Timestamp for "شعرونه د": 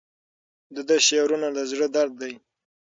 1.07-1.59